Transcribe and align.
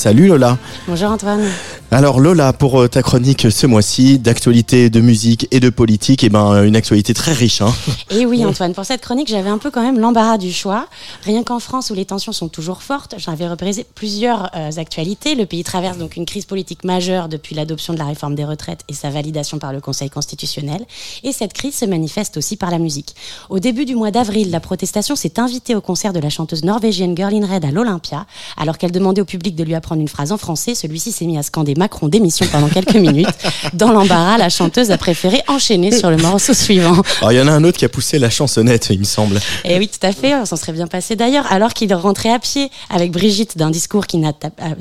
Salut 0.00 0.28
Lola. 0.28 0.56
Bonjour 0.88 1.10
Antoine. 1.10 1.42
Alors 1.92 2.20
Lola, 2.20 2.52
pour 2.52 2.80
euh, 2.80 2.86
ta 2.86 3.02
chronique 3.02 3.50
ce 3.50 3.66
mois-ci, 3.66 4.20
d'actualité, 4.20 4.90
de 4.90 5.00
musique 5.00 5.48
et 5.50 5.58
de 5.58 5.70
politique, 5.70 6.22
et 6.22 6.26
eh 6.26 6.30
ben 6.30 6.62
une 6.62 6.76
actualité 6.76 7.14
très 7.14 7.32
riche. 7.32 7.62
Hein. 7.62 7.74
Et 8.10 8.26
oui 8.26 8.44
Antoine, 8.44 8.74
pour 8.74 8.84
cette 8.84 9.00
chronique, 9.00 9.26
j'avais 9.26 9.50
un 9.50 9.58
peu 9.58 9.72
quand 9.72 9.82
même 9.82 9.98
l'embarras 9.98 10.38
du 10.38 10.52
choix. 10.52 10.86
Rien 11.24 11.42
qu'en 11.42 11.58
France 11.58 11.90
où 11.90 11.94
les 11.94 12.04
tensions 12.04 12.30
sont 12.30 12.48
toujours 12.48 12.84
fortes, 12.84 13.16
j'avais 13.18 13.48
représenté 13.48 13.84
plusieurs 13.92 14.50
euh, 14.54 14.70
actualités. 14.76 15.34
Le 15.34 15.46
pays 15.46 15.64
traverse 15.64 15.98
donc 15.98 16.14
une 16.14 16.26
crise 16.26 16.44
politique 16.44 16.84
majeure 16.84 17.28
depuis 17.28 17.56
l'adoption 17.56 17.92
de 17.92 17.98
la 17.98 18.04
réforme 18.04 18.36
des 18.36 18.44
retraites 18.44 18.82
et 18.88 18.94
sa 18.94 19.10
validation 19.10 19.58
par 19.58 19.72
le 19.72 19.80
Conseil 19.80 20.10
constitutionnel. 20.10 20.84
Et 21.24 21.32
cette 21.32 21.54
crise 21.54 21.74
se 21.74 21.86
manifeste 21.86 22.36
aussi 22.36 22.54
par 22.54 22.70
la 22.70 22.78
musique. 22.78 23.16
Au 23.48 23.58
début 23.58 23.84
du 23.84 23.96
mois 23.96 24.12
d'avril, 24.12 24.52
la 24.52 24.60
protestation 24.60 25.16
s'est 25.16 25.40
invitée 25.40 25.74
au 25.74 25.80
concert 25.80 26.12
de 26.12 26.20
la 26.20 26.30
chanteuse 26.30 26.62
norvégienne 26.62 27.16
Girl 27.16 27.34
in 27.34 27.52
Red 27.52 27.64
à 27.64 27.72
l'Olympia. 27.72 28.26
Alors 28.56 28.78
qu'elle 28.78 28.92
demandait 28.92 29.22
au 29.22 29.24
public 29.24 29.56
de 29.56 29.64
lui 29.64 29.74
apprendre 29.74 30.00
une 30.00 30.08
phrase 30.08 30.30
en 30.30 30.36
français, 30.36 30.76
celui-ci 30.76 31.10
s'est 31.10 31.26
mis 31.26 31.36
à 31.36 31.42
scander 31.42 31.74
Macron 31.80 32.08
d'émission 32.08 32.46
pendant 32.52 32.68
quelques 32.68 32.94
minutes. 33.08 33.26
Dans 33.72 33.90
l'embarras, 33.90 34.36
la 34.36 34.50
chanteuse 34.50 34.90
a 34.90 34.98
préféré 34.98 35.42
enchaîner 35.48 35.90
sur 35.90 36.10
le 36.10 36.18
morceau 36.18 36.52
suivant. 36.52 37.02
Il 37.30 37.36
y 37.36 37.40
en 37.40 37.48
a 37.48 37.52
un 37.52 37.64
autre 37.64 37.78
qui 37.78 37.86
a 37.86 37.88
poussé 37.88 38.18
la 38.18 38.28
chansonnette, 38.28 38.88
il 38.90 38.98
me 38.98 39.04
semble. 39.04 39.36
Et 39.64 39.74
eh 39.74 39.78
oui, 39.78 39.88
tout 39.88 40.06
à 40.06 40.12
fait, 40.12 40.34
on 40.34 40.44
s'en 40.44 40.56
serait 40.56 40.72
bien 40.72 40.86
passé 40.86 41.16
d'ailleurs. 41.16 41.50
Alors 41.50 41.72
qu'il 41.72 41.92
rentrait 41.94 42.30
à 42.30 42.38
pied 42.38 42.70
avec 42.90 43.12
Brigitte 43.12 43.56
d'un 43.56 43.70
discours 43.70 44.06
qui 44.06 44.18
n'a, 44.18 44.34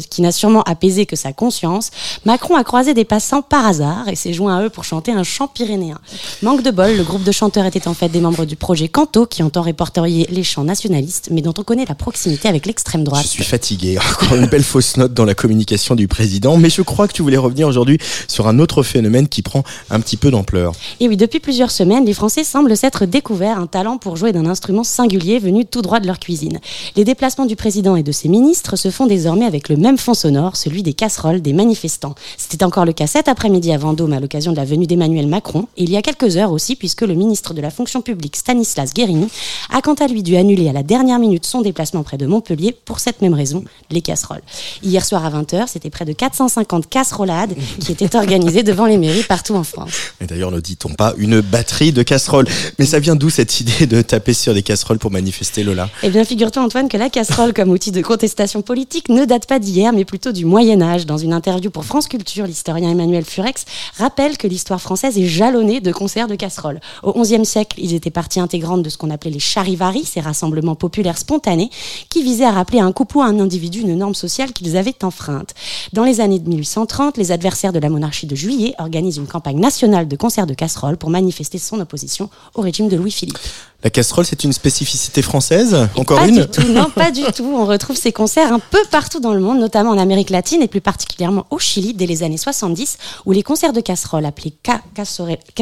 qui 0.09 0.21
n'a 0.21 0.33
sûrement 0.33 0.61
apaisé 0.63 1.05
que 1.05 1.15
sa 1.15 1.31
conscience, 1.31 1.91
Macron 2.25 2.57
a 2.57 2.65
croisé 2.65 2.93
des 2.93 3.05
passants 3.05 3.41
par 3.41 3.65
hasard 3.65 4.09
et 4.09 4.15
s'est 4.15 4.33
joint 4.33 4.57
à 4.57 4.63
eux 4.63 4.69
pour 4.69 4.83
chanter 4.83 5.13
un 5.13 5.23
chant 5.23 5.47
pyrénéen. 5.47 5.99
Manque 6.41 6.63
de 6.63 6.71
bol, 6.71 6.97
le 6.97 7.03
groupe 7.03 7.23
de 7.23 7.31
chanteurs 7.31 7.65
était 7.65 7.87
en 7.87 7.93
fait 7.93 8.09
des 8.09 8.19
membres 8.19 8.43
du 8.43 8.57
projet 8.57 8.89
Canto 8.89 9.25
qui 9.25 9.41
entend 9.41 9.61
répertorier 9.61 10.27
les 10.29 10.43
chants 10.43 10.65
nationalistes, 10.65 11.29
mais 11.31 11.41
dont 11.41 11.53
on 11.57 11.63
connaît 11.63 11.85
la 11.85 11.95
proximité 11.95 12.49
avec 12.49 12.65
l'extrême 12.65 13.05
droite. 13.05 13.23
Je 13.23 13.29
suis 13.29 13.43
fatigué. 13.45 13.97
Encore 13.97 14.35
une 14.35 14.47
belle 14.47 14.65
fausse 14.65 14.97
note 14.97 15.13
dans 15.13 15.25
la 15.25 15.33
communication 15.33 15.95
du 15.95 16.09
président, 16.09 16.57
mais 16.57 16.69
je 16.69 16.81
crois 16.89 17.07
que 17.07 17.13
tu 17.13 17.21
voulais 17.21 17.37
revenir 17.37 17.67
aujourd'hui 17.67 17.99
sur 18.27 18.47
un 18.47 18.59
autre 18.59 18.81
phénomène 18.83 19.27
qui 19.27 19.41
prend 19.41 19.63
un 19.91 19.99
petit 19.99 20.17
peu 20.17 20.31
d'ampleur. 20.31 20.73
Et 20.99 21.07
oui, 21.07 21.17
depuis 21.17 21.39
plusieurs 21.39 21.71
semaines, 21.71 22.03
les 22.03 22.13
Français 22.13 22.43
semblent 22.43 22.75
s'être 22.75 23.05
découvert 23.05 23.59
un 23.59 23.67
talent 23.67 23.97
pour 23.97 24.17
jouer 24.17 24.31
d'un 24.31 24.47
instrument 24.47 24.83
singulier 24.83 25.39
venu 25.39 25.65
tout 25.65 25.81
droit 25.81 25.99
de 25.99 26.07
leur 26.07 26.19
cuisine. 26.19 26.59
Les 26.95 27.05
déplacements 27.05 27.45
du 27.45 27.55
président 27.55 27.95
et 27.95 28.03
de 28.03 28.11
ses 28.11 28.27
ministres 28.27 28.75
se 28.75 28.89
font 28.89 29.05
désormais 29.05 29.45
avec 29.45 29.69
le 29.69 29.77
même 29.77 29.97
fond 29.97 30.15
sonore, 30.15 30.55
celui 30.55 30.81
des 30.81 30.93
casseroles 30.93 31.41
des 31.41 31.53
manifestants. 31.53 32.15
C'était 32.37 32.63
encore 32.63 32.85
le 32.85 32.93
cas 32.93 33.07
cet 33.07 33.27
après-midi 33.27 33.71
à 33.71 33.77
Vendôme 33.77 34.13
à 34.13 34.19
l'occasion 34.19 34.51
de 34.51 34.57
la 34.57 34.65
venue 34.65 34.87
d'Emmanuel 34.87 35.27
Macron, 35.27 35.67
et 35.77 35.83
il 35.83 35.91
y 35.91 35.97
a 35.97 36.01
quelques 36.01 36.37
heures 36.37 36.51
aussi, 36.51 36.75
puisque 36.75 37.01
le 37.01 37.13
ministre 37.13 37.53
de 37.53 37.61
la 37.61 37.69
fonction 37.69 38.01
publique 38.01 38.35
Stanislas 38.35 38.93
Guérini 38.93 39.27
a 39.69 39.81
quant 39.81 39.93
à 39.93 40.07
lui 40.07 40.23
dû 40.23 40.35
annuler 40.35 40.69
à 40.69 40.73
la 40.73 40.83
dernière 40.83 41.19
minute 41.19 41.45
son 41.45 41.61
déplacement 41.61 42.03
près 42.03 42.17
de 42.17 42.25
Montpellier 42.25 42.75
pour 42.85 42.99
cette 42.99 43.21
même 43.21 43.35
raison, 43.35 43.63
les 43.91 44.01
casseroles. 44.01 44.41
Hier 44.83 45.05
soir 45.05 45.23
à 45.23 45.29
20h, 45.29 45.67
c'était 45.67 45.89
près 45.89 46.05
de 46.05 46.13
450 46.13 46.78
casserolades 46.87 47.55
qui 47.79 47.91
étaient 47.91 48.15
organisées 48.15 48.63
devant 48.63 48.85
les 48.85 48.97
mairies 48.97 49.23
partout 49.23 49.55
en 49.55 49.63
France. 49.63 49.91
Et 50.21 50.25
d'ailleurs, 50.25 50.51
ne 50.51 50.59
dit-on 50.59 50.89
pas 50.89 51.13
une 51.17 51.41
batterie 51.41 51.91
de 51.91 52.03
casseroles 52.03 52.47
Mais 52.77 52.85
ça 52.85 52.99
vient 52.99 53.15
d'où 53.15 53.29
cette 53.29 53.59
idée 53.59 53.87
de 53.87 54.01
taper 54.01 54.33
sur 54.33 54.53
des 54.53 54.63
casseroles 54.63 54.99
pour 54.99 55.11
manifester, 55.11 55.63
Lola? 55.63 55.89
Eh 56.03 56.09
bien, 56.09 56.23
figure-toi, 56.23 56.63
Antoine, 56.63 56.89
que 56.89 56.97
la 56.97 57.09
casserole 57.09 57.53
comme 57.53 57.69
outil 57.69 57.91
de 57.91 58.01
contestation 58.01 58.61
politique 58.61 59.09
ne 59.09 59.25
date 59.25 59.45
pas 59.45 59.59
d'hier, 59.59 59.93
mais 59.93 60.05
plutôt 60.05 60.31
du 60.31 60.45
Moyen-Âge. 60.45 61.05
Dans 61.05 61.17
une 61.17 61.33
interview 61.33 61.69
pour 61.69 61.85
France 61.85 62.07
Culture, 62.07 62.45
l'historien 62.45 62.91
Emmanuel 62.91 63.25
Furex 63.25 63.65
rappelle 63.97 64.37
que 64.37 64.47
l'histoire 64.47 64.81
française 64.81 65.17
est 65.17 65.27
jalonnée 65.27 65.81
de 65.81 65.91
concerts 65.91 66.27
de 66.27 66.35
casseroles. 66.35 66.79
Au 67.03 67.13
XIe 67.13 67.45
siècle, 67.45 67.77
ils 67.79 67.93
étaient 67.93 68.09
partie 68.09 68.39
intégrante 68.39 68.83
de 68.83 68.89
ce 68.89 68.97
qu'on 68.97 69.09
appelait 69.09 69.31
les 69.31 69.39
charivaris, 69.39 70.05
ces 70.05 70.19
rassemblements 70.19 70.75
populaires 70.75 71.17
spontanés, 71.17 71.69
qui 72.09 72.23
visaient 72.23 72.45
à 72.45 72.51
rappeler 72.51 72.79
à 72.79 72.85
un 72.85 72.91
couple 72.91 73.17
ou 73.17 73.21
à 73.21 73.25
un 73.25 73.39
individu 73.39 73.81
une 73.81 73.95
norme 73.95 74.15
sociale 74.15 74.51
qu'ils 74.53 74.77
avaient 74.77 75.03
enfreinte. 75.03 75.53
Dans 75.93 76.03
les 76.03 76.21
années 76.21 76.39
1830, 76.69 77.17
les 77.17 77.31
adversaires 77.31 77.73
de 77.73 77.79
la 77.79 77.89
monarchie 77.89 78.27
de 78.27 78.35
Juillet 78.35 78.75
organisent 78.77 79.17
une 79.17 79.27
campagne 79.27 79.59
nationale 79.59 80.07
de 80.07 80.15
concerts 80.15 80.45
de 80.45 80.53
casseroles 80.53 80.97
pour 80.97 81.09
manifester 81.09 81.57
son 81.57 81.79
opposition 81.79 82.29
au 82.53 82.61
régime 82.61 82.89
de 82.89 82.95
Louis-Philippe. 82.95 83.39
La 83.81 83.89
casserole, 83.89 84.25
c'est 84.25 84.43
une 84.43 84.51
spécificité 84.51 85.21
française 85.21 85.87
Encore 85.95 86.19
pas 86.19 86.27
une 86.27 86.41
du 86.41 86.47
tout, 86.47 86.67
Non, 86.67 86.89
pas 86.93 87.11
du 87.11 87.23
tout. 87.33 87.45
On 87.45 87.65
retrouve 87.65 87.95
ces 87.95 88.11
concerts 88.11 88.51
un 88.51 88.59
peu 88.59 88.81
partout 88.91 89.21
dans 89.21 89.33
le 89.33 89.39
monde, 89.39 89.57
notamment 89.57 89.91
en 89.91 89.97
Amérique 89.97 90.31
latine 90.31 90.61
et 90.61 90.67
plus 90.67 90.81
particulièrement 90.81 91.45
au 91.49 91.59
Chili 91.59 91.93
dès 91.93 92.05
les 92.05 92.21
années 92.21 92.37
70, 92.37 92.97
où 93.25 93.31
les 93.31 93.41
concerts 93.41 93.71
de 93.71 93.79
casserole 93.79 94.25
appelés 94.25 94.53
ca 94.65 94.81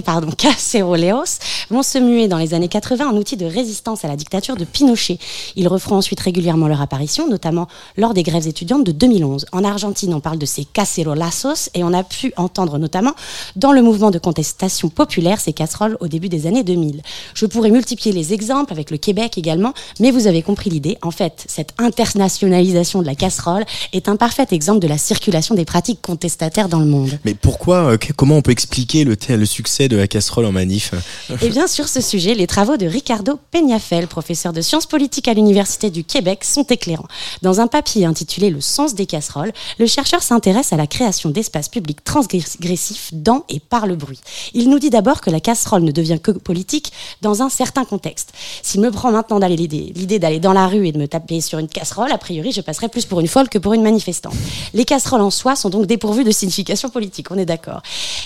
pardon, 0.03 0.31
caceroleos 0.37 1.37
vont 1.69 1.83
se 1.83 1.99
muer 1.99 2.27
dans 2.27 2.39
les 2.39 2.55
années 2.55 2.69
80 2.69 3.07
en 3.07 3.15
outil 3.15 3.37
de 3.37 3.45
résistance 3.45 4.03
à 4.03 4.07
la 4.07 4.15
dictature 4.15 4.55
de 4.55 4.65
Pinochet. 4.65 5.19
Ils 5.55 5.67
referont 5.67 5.97
ensuite 5.97 6.19
régulièrement 6.19 6.67
leur 6.67 6.81
apparition, 6.81 7.29
notamment 7.29 7.67
lors 7.97 8.15
des 8.15 8.23
grèves 8.23 8.47
étudiantes 8.47 8.83
de 8.83 8.91
2011. 8.91 9.45
En 9.51 9.63
Argentine, 9.63 10.15
on 10.15 10.21
parle 10.21 10.39
de 10.39 10.47
ces 10.47 10.65
cacerolazos 10.97 11.69
et 11.73 11.83
on 11.83 11.93
a 11.93 12.03
pu 12.03 12.33
entendre 12.37 12.77
notamment 12.77 13.13
dans 13.55 13.71
le 13.71 13.81
mouvement 13.81 14.11
de 14.11 14.19
contestation 14.19 14.89
populaire 14.89 15.39
ces 15.39 15.53
casseroles 15.53 15.97
au 15.99 16.07
début 16.07 16.29
des 16.29 16.47
années 16.47 16.63
2000. 16.63 17.01
Je 17.33 17.45
pourrais 17.45 17.69
multiplier 17.69 18.13
les 18.13 18.33
exemples 18.33 18.73
avec 18.73 18.91
le 18.91 18.97
Québec 18.97 19.37
également, 19.37 19.73
mais 19.99 20.11
vous 20.11 20.27
avez 20.27 20.41
compris 20.41 20.69
l'idée. 20.69 20.97
En 21.01 21.11
fait, 21.11 21.45
cette 21.47 21.73
internationalisation 21.77 23.01
de 23.01 23.05
la 23.05 23.15
casserole 23.15 23.65
est 23.93 24.09
un 24.09 24.15
parfait 24.15 24.47
exemple 24.51 24.79
de 24.79 24.87
la 24.87 24.97
circulation 24.97 25.55
des 25.55 25.65
pratiques 25.65 26.01
contestataires 26.01 26.69
dans 26.69 26.79
le 26.79 26.85
monde. 26.85 27.19
Mais 27.25 27.33
pourquoi, 27.33 27.93
euh, 27.93 27.97
comment 28.15 28.37
on 28.37 28.41
peut 28.41 28.51
expliquer 28.51 29.03
le, 29.03 29.15
le 29.29 29.45
succès 29.45 29.87
de 29.87 29.97
la 29.97 30.07
casserole 30.07 30.45
en 30.45 30.51
manif? 30.51 30.91
Eh 31.41 31.49
bien, 31.49 31.67
sur 31.67 31.87
ce 31.87 32.01
sujet, 32.01 32.33
les 32.33 32.47
travaux 32.47 32.77
de 32.77 32.87
Ricardo 32.87 33.39
Peñafel, 33.51 34.07
professeur 34.07 34.53
de 34.53 34.61
sciences 34.61 34.85
politiques 34.85 35.27
à 35.27 35.33
l'Université 35.33 35.89
du 35.89 36.03
Québec, 36.03 36.43
sont 36.43 36.63
éclairants. 36.63 37.07
Dans 37.41 37.61
un 37.61 37.67
papier 37.67 38.05
intitulé 38.05 38.49
Le 38.49 38.59
sens 38.59 38.95
des 38.95 39.05
casseroles, 39.05 39.51
le 39.77 39.85
chercheur 39.85 40.23
s'intéresse 40.23 40.73
à 40.73 40.77
la 40.77 40.86
création 40.87 41.29
d'espaces 41.29 41.69
publics 41.69 42.03
transgressifs 42.03 43.09
dans 43.13 43.43
et 43.49 43.59
par 43.59 43.87
le 43.87 43.95
bruit. 43.95 44.19
Il 44.53 44.69
nous 44.69 44.79
dit 44.79 44.89
d'abord 44.89 45.21
que 45.21 45.29
la 45.29 45.39
casserole 45.39 45.83
ne 45.83 45.91
devient 45.91 46.19
que 46.21 46.31
politique 46.31 46.91
dans 47.21 47.41
un 47.41 47.49
certain 47.49 47.85
contexte. 47.85 48.33
S'il 48.63 48.81
me 48.81 48.91
prend 48.91 49.11
maintenant 49.11 49.39
l'idée 49.39 50.19
d'aller 50.19 50.39
dans 50.39 50.53
la 50.53 50.67
rue 50.67 50.87
et 50.87 50.91
de 50.91 50.97
me 50.97 51.07
taper 51.07 51.41
sur 51.41 51.59
une 51.59 51.67
casserole, 51.67 52.11
a 52.11 52.17
priori, 52.17 52.51
je 52.51 52.61
passerai 52.61 52.89
plus 52.89 53.05
pour 53.05 53.19
une 53.19 53.27
folle 53.27 53.49
que 53.49 53.57
pour 53.57 53.73
une 53.73 53.83
manifestante. 53.83 54.33
Les 54.73 54.85
casseroles 54.85 55.21
en 55.21 55.29
soi 55.29 55.55
sont 55.55 55.69
donc 55.69 55.85
dépourvues 55.85 56.23
de 56.23 56.31
signification 56.31 56.89
politique, 56.89 57.31
on 57.31 57.37
est 57.37 57.45
d'accord. 57.45 57.81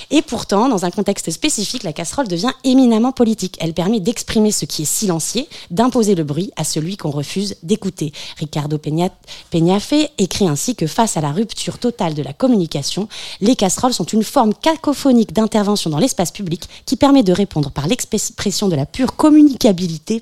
Et 0.10 0.22
pourtant, 0.22 0.70
dans 0.70 0.86
un 0.86 0.92
contexte 0.92 1.32
spécifique, 1.32 1.84
la 1.84 1.94
casserole 1.94 2.28
devient 2.28 2.52
éminemment 2.64 3.12
politique. 3.12 3.58
Elle 3.60 3.74
permet 3.74 4.00
d'exprimer 4.00 4.52
ce 4.52 4.66
qui 4.66 4.84
est 4.84 4.86
silencieux, 4.86 5.46
d'imposer 5.70 6.16
le 6.16 6.24
bruit 6.24 6.52
à 6.56 6.64
celui 6.64 6.98
qu'on 6.98 7.12
refuse 7.12 7.56
d'écouter. 7.64 8.12
Ricardo 8.38 8.78
Peñafé 8.78 10.10
écrit 10.18 10.48
ainsi 10.48 10.76
que 10.76 10.88
face 10.88 11.18
à 11.18 11.22
la 11.22 11.32
rupture 11.32 11.78
totale 11.78 12.14
de 12.14 12.24
la 12.24 12.34
communication, 12.41 13.07
les 13.40 13.56
casseroles 13.56 13.94
sont 13.94 14.06
une 14.06 14.24
forme 14.24 14.53
cacophonique 14.53 15.34
d'intervention 15.34 15.90
dans 15.91 16.00
l'espace 16.00 16.31
public 16.31 16.63
qui 16.88 16.96
permet 16.96 17.22
de 17.24 17.34
répondre 17.34 17.69
par 17.69 17.88
l'expression 17.88 18.68
de 18.68 18.75
la 18.75 18.88
pure 18.88 19.16
communication 19.16 19.52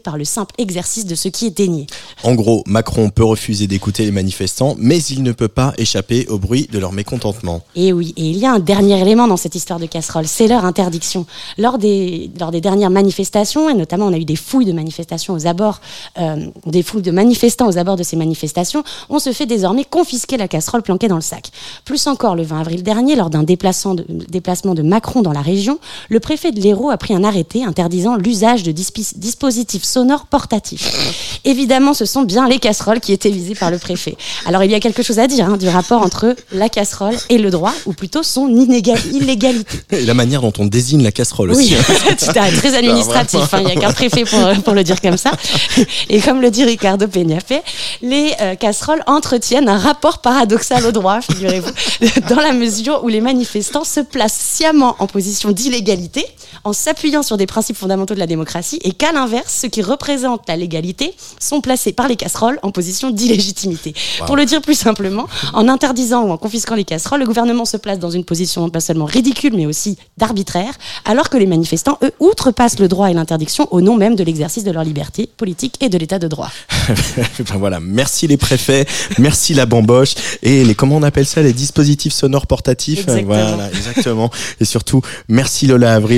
par 0.04 0.18
le 0.18 0.26
simple 0.26 0.54
exercice 0.58 1.06
de 1.06 1.16
ce 1.16 1.30
qui 1.30 1.48
est 1.48 1.58
dénié. 1.58 1.88
En 2.24 2.36
gros, 2.36 2.64
Macron 2.66 3.10
peut 3.10 3.24
refuser 3.24 3.68
d'écouter 3.68 4.06
les 4.06 4.12
manifestants, 4.12 4.76
mais 4.78 5.00
il 5.04 5.24
ne 5.24 5.32
peut 5.32 5.48
pas 5.48 5.74
échapper 5.78 6.28
au 6.28 6.38
bruit 6.38 6.68
de 6.72 6.80
leur 6.80 6.92
mécontentement. 6.92 7.62
Et 7.76 7.94
oui, 7.94 8.14
et 8.18 8.30
il 8.30 8.38
y 8.38 8.46
a 8.46 8.52
un 8.52 8.60
dernier 8.60 9.00
élément 9.00 9.28
dans 9.28 9.38
cette 9.38 9.56
histoire 9.56 9.80
de 9.80 9.86
casserole, 9.86 10.28
c'est 10.28 10.48
leur 10.48 10.66
interdiction. 10.66 11.26
Lors 11.58 11.78
des, 11.78 12.30
lors 12.40 12.52
des 12.52 12.62
dernières 12.62 12.90
manifestations, 12.90 13.70
et 13.70 13.74
notamment 13.74 14.08
on 14.08 14.14
a 14.14 14.18
eu 14.18 14.26
des 14.26 14.36
fouilles 14.36 14.66
de 14.66 14.74
manifestations 14.74 15.34
aux 15.34 15.48
abords, 15.48 15.80
euh, 16.20 16.48
des 16.66 16.84
fouilles 16.84 17.02
de 17.02 17.12
manifestants 17.12 17.68
aux 17.68 17.78
abords 17.78 17.98
de 17.98 18.04
ces 18.04 18.18
manifestations, 18.18 18.84
on 19.10 19.20
se 19.20 19.32
fait 19.32 19.46
désormais 19.46 19.86
confisquer 19.86 20.38
la 20.38 20.48
casserole 20.48 20.82
planquée 20.82 21.08
dans 21.08 21.16
le 21.16 21.22
sac. 21.22 21.52
Plus 21.86 21.98
encore, 22.10 22.36
le 22.36 22.44
20 22.44 22.60
avril 22.60 22.84
dernier, 22.84 23.16
lors 23.16 23.30
d'un 23.30 23.44
déplacement 23.44 23.96
de, 23.96 24.82
Macron 24.82 25.22
dans 25.22 25.32
la 25.32 25.42
région, 25.42 25.80
le 26.10 26.20
préfet 26.20 26.52
de 26.52 26.60
l'Hérault 26.60 26.90
a 26.90 26.98
pris 26.98 27.14
un 27.14 27.24
arrêté 27.24 27.64
interdisant 27.64 28.16
l'usage 28.16 28.64
de 28.64 28.72
dispositifs 28.72 29.84
sonores 29.84 30.26
portatifs. 30.26 31.40
Évidemment, 31.46 31.94
ce 31.94 32.06
sont 32.06 32.24
bien 32.24 32.48
les 32.48 32.60
casseroles 32.60 33.00
qui 33.00 33.14
étaient 33.14 33.30
visées 33.30 33.56
par 33.56 33.72
le 33.72 33.78
préfet. 33.78 34.18
Alors, 34.46 34.64
il 34.64 34.72
y 34.72 34.76
a 34.76 34.80
quelque 34.80 35.04
chose 35.04 35.20
à 35.20 35.28
dire 35.28 35.46
hein, 35.46 35.58
du 35.58 35.68
rapport 35.68 36.02
entre 36.02 36.36
la 36.52 36.70
casserole 36.70 37.16
et 37.30 37.38
le 37.38 37.50
droit, 37.50 37.74
ou 37.86 37.94
plutôt 37.94 38.24
son 38.24 38.48
illégalité. 38.50 39.84
Et 39.92 40.06
la 40.06 40.14
manière 40.14 40.42
dont 40.42 40.54
on 40.58 40.66
désigne 40.66 41.04
la 41.04 41.12
casserole 41.12 41.52
aussi. 41.52 41.76
Oui, 41.76 41.96
c'est 42.18 42.34
très 42.34 42.76
administratif. 42.76 43.54
Hein, 43.54 43.60
il 43.62 43.66
n'y 43.66 43.72
a 43.72 43.76
qu'un 43.76 43.94
préfet 43.94 44.24
pour, 44.26 44.64
pour, 44.64 44.74
le 44.74 44.84
dire 44.84 45.02
comme 45.02 45.18
ça. 45.18 45.32
Et 46.10 46.20
comme 46.20 46.42
le 46.42 46.52
dit 46.52 46.64
Ricardo 46.64 47.08
Peñafé, 47.08 47.62
les 48.02 48.34
euh, 48.42 48.56
casseroles 48.56 49.04
entretiennent 49.08 49.70
un 49.70 49.78
rapport 49.78 50.20
paradoxal 50.20 50.86
au 50.86 50.92
droit, 50.92 51.22
figurez-vous. 51.22 51.70
dans 52.30 52.40
la 52.40 52.54
mesure 52.54 53.04
où 53.04 53.10
les 53.10 53.22
manifestants 53.22 53.84
se 53.84 54.00
placent 54.00 54.40
sciemment 54.40 54.96
en 55.00 55.08
position 55.08 55.52
d'illégalité 55.52 56.26
en 56.64 56.74
s'appuyant 56.74 57.24
sur 57.24 57.38
des 57.38 57.46
principes 57.46 57.76
fondamentaux 57.76 58.14
de 58.14 58.20
la 58.20 58.28
démocratie 58.28 58.80
et 58.84 58.92
qu'à 58.92 59.12
l'inverse, 59.12 59.60
ceux 59.62 59.68
qui 59.68 59.82
représentent 59.82 60.48
la 60.48 60.56
légalité 60.56 61.14
sont 61.40 61.62
placés 61.62 61.94
par 61.94 62.08
les 62.08 62.16
casseroles 62.16 62.60
en 62.64 62.72
position 62.72 63.12
d'illégitimité. 63.12 63.94
Pour 64.26 64.36
le 64.36 64.46
dire 64.46 64.62
plus 64.62 64.76
simplement, 64.76 65.28
en 65.54 65.68
interdisant 65.68 66.24
ou 66.24 66.32
en 66.32 66.38
confisquant 66.38 66.76
les 66.76 66.84
casseroles, 66.84 67.20
le 67.20 67.26
gouvernement 67.26 67.66
se 67.66 67.78
place 67.78 68.00
dans 68.00 68.12
une 68.12 68.24
position 68.24 68.70
pas 68.70 68.80
seulement 68.80 69.06
ridicule 69.06 69.54
mais 69.56 69.66
aussi 69.66 69.98
d'arbitraire, 70.18 70.74
alors 71.06 71.30
que 71.30 71.38
les 71.38 71.48
manifestants, 71.48 71.98
eux, 72.04 72.12
outrepassent 72.20 72.80
le 72.80 72.88
droit 72.88 73.10
et 73.10 73.14
l'interdiction 73.14 73.68
au 73.72 73.82
nom 73.82 73.96
même 73.96 74.16
de 74.16 74.24
l'exercice 74.24 74.64
de 74.64 74.72
leur 74.72 74.84
liberté 74.84 75.30
politique 75.38 75.76
et 75.82 75.90
de 75.90 75.98
l'état 75.98 76.20
de 76.20 76.28
droit. 76.28 76.52
ben 77.18 77.58
voilà, 77.58 77.80
merci 77.80 78.28
les 78.28 78.38
préfets, 78.38 78.86
merci 79.18 79.54
la 79.54 79.66
bamboche 79.66 80.16
et 80.42 80.64
les 80.64 80.76
comment 80.76 80.98
on 80.98 81.04
appelle 81.04 81.26
ça 81.26 81.42
les 81.42 81.54
dispositifs 81.54 81.89
sonores 82.10 82.48
portatifs. 82.48 83.00
Exactement. 83.00 83.48
Voilà, 83.56 83.70
exactement. 83.72 84.30
Et 84.60 84.66
surtout, 84.66 85.02
merci 85.28 85.68
Lola 85.68 85.96
Avril. 85.96 86.18